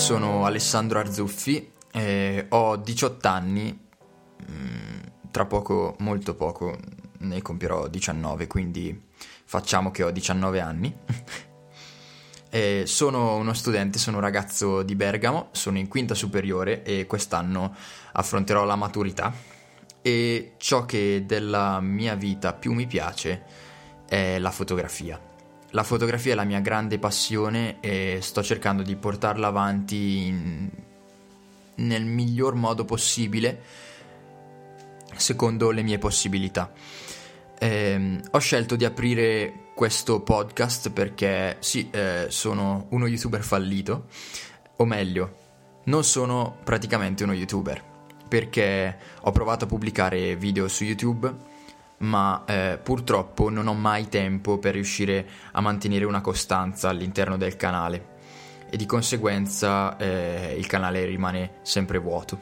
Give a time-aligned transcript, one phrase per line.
[0.00, 3.78] sono Alessandro Arzuffi, eh, ho 18 anni,
[4.50, 4.98] mm,
[5.30, 6.74] tra poco, molto poco,
[7.18, 8.98] ne compierò 19, quindi
[9.44, 10.96] facciamo che ho 19 anni.
[12.48, 17.74] eh, sono uno studente, sono un ragazzo di Bergamo, sono in quinta superiore e quest'anno
[18.12, 19.30] affronterò la maturità.
[20.00, 23.42] E ciò che della mia vita più mi piace
[24.08, 25.29] è la fotografia
[25.70, 30.68] la fotografia è la mia grande passione e sto cercando di portarla avanti in,
[31.76, 33.62] nel miglior modo possibile
[35.16, 36.72] secondo le mie possibilità.
[37.58, 44.08] Eh, ho scelto di aprire questo podcast perché sì, eh, sono uno youtuber fallito,
[44.76, 45.36] o meglio,
[45.84, 47.88] non sono praticamente uno youtuber
[48.28, 51.34] perché ho provato a pubblicare video su YouTube
[52.00, 57.56] ma eh, purtroppo non ho mai tempo per riuscire a mantenere una costanza all'interno del
[57.56, 58.18] canale
[58.70, 62.38] e di conseguenza eh, il canale rimane sempre vuoto.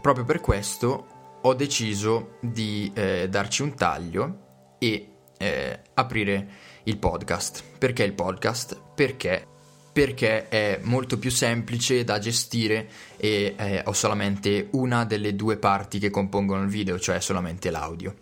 [0.00, 5.08] Proprio per questo ho deciso di eh, darci un taglio e
[5.38, 6.48] eh, aprire
[6.84, 7.64] il podcast.
[7.78, 8.80] Perché il podcast?
[8.94, 9.46] Perché
[9.92, 15.98] perché è molto più semplice da gestire e eh, ho solamente una delle due parti
[15.98, 18.14] che compongono il video, cioè solamente l'audio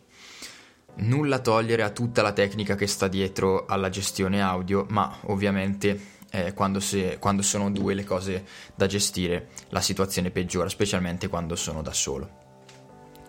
[0.99, 6.53] nulla togliere a tutta la tecnica che sta dietro alla gestione audio, ma ovviamente eh,
[6.55, 11.83] quando, se, quando, sono due le cose da gestire la situazione peggiora, specialmente quando sono
[11.83, 12.29] da solo,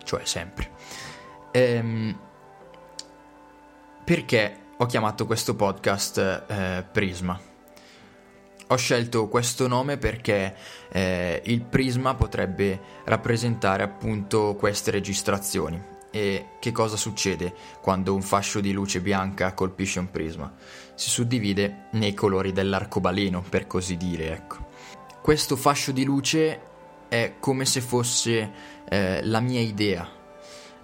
[0.04, 0.70] cioè sempre.
[1.52, 2.18] Ehm,
[4.04, 7.40] perché ho chiamato questo podcast eh, Prisma?
[8.68, 10.54] Ho scelto questo nome perché
[10.92, 18.60] eh, il prisma potrebbe rappresentare appunto queste registrazioni e che cosa succede quando un fascio
[18.60, 20.52] di luce bianca colpisce un prisma?
[20.94, 24.68] Si suddivide nei colori dell'arcobaleno, per così dire, ecco.
[25.22, 26.60] Questo fascio di luce
[27.08, 28.50] è come se fosse
[28.88, 30.08] eh, la mia idea.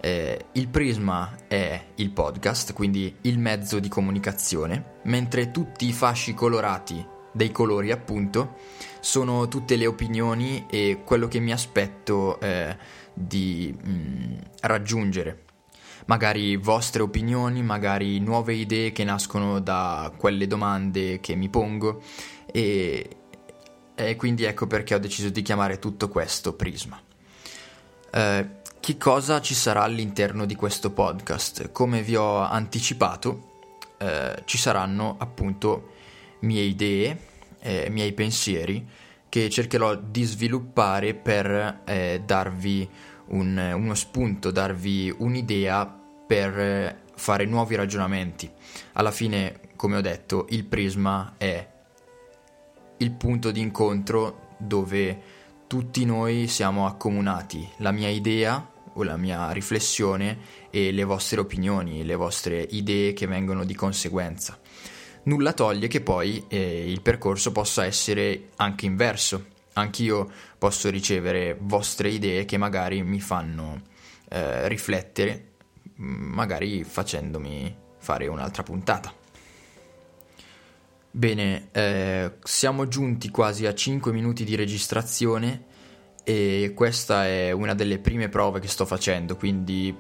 [0.01, 6.35] Eh, il prisma è il podcast, quindi il mezzo di comunicazione, mentre tutti i fasci
[6.35, 8.57] colorati dei colori, appunto,
[9.01, 12.77] sono tutte le opinioni e quello che mi aspetto eh,
[13.13, 15.45] di mh, mm, raggiungere.
[16.07, 22.03] Magari vostre opinioni, magari nuove idee che nascono da quelle domande che mi pongo
[22.53, 23.09] e,
[23.95, 27.01] e quindi ecco perché ho deciso di chiamare tutto questo Prisma.
[28.13, 31.73] Eh, che cosa ci sarà all'interno di questo podcast?
[31.73, 33.55] Come vi ho anticipato,
[33.99, 35.95] eh, ci saranno appunto
[36.41, 37.19] mie idee,
[37.61, 38.87] eh, miei pensieri
[39.29, 42.89] che cercherò di sviluppare per eh, darvi
[43.29, 45.87] un, uno spunto, darvi un'idea
[46.27, 48.51] per fare nuovi ragionamenti.
[48.93, 51.75] Alla fine, come ho detto, il prisma è
[52.99, 55.21] il punto di incontro dove
[55.67, 57.69] tutti noi siamo accomunati.
[57.79, 60.39] La mia idea o la mia riflessione
[60.71, 64.59] e le vostre opinioni, le vostre idee che vengono di conseguenza.
[65.25, 69.55] Nulla toglie che poi eh, il percorso possa essere anche inverso.
[69.77, 73.83] Anch'io posso ricevere vostre idee che magari mi fanno
[74.29, 75.53] eh, riflettere,
[75.97, 79.13] magari facendomi fare un'altra puntata.
[81.11, 85.65] Bene, eh, siamo giunti quasi a 5 minuti di registrazione
[86.25, 89.95] e questa è una delle prime prove che sto facendo, quindi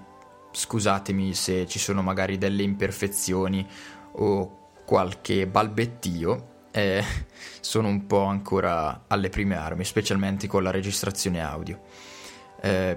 [0.52, 3.66] scusatemi se ci sono magari delle imperfezioni
[4.12, 7.02] o qualche balbettio, eh,
[7.60, 11.80] sono un po' ancora alle prime armi, specialmente con la registrazione audio.
[12.60, 12.96] Eh,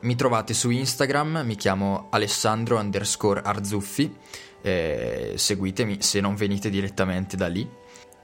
[0.00, 4.14] mi trovate su Instagram, mi chiamo Alessandro underscore Arzuffi,
[4.62, 7.68] eh, seguitemi se non venite direttamente da lì.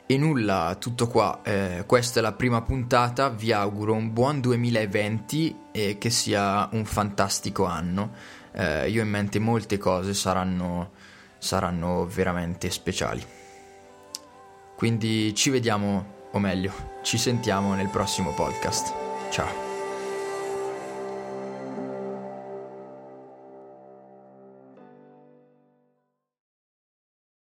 [0.09, 5.57] E nulla, tutto qua, eh, questa è la prima puntata, vi auguro un buon 2020
[5.73, 8.13] e che sia un fantastico anno.
[8.53, 10.93] Eh, io ho in mente molte cose, saranno
[11.39, 13.46] saranno veramente speciali.
[14.77, 18.93] Quindi ci vediamo, o meglio, ci sentiamo nel prossimo podcast.
[19.31, 19.76] Ciao.